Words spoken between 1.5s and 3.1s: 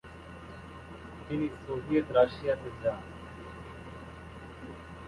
Soviet রাশিয়াতে যান।